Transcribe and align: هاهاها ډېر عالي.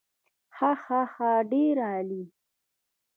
هاهاها 0.57 1.31
ډېر 1.51 1.75
عالي. 1.91 2.23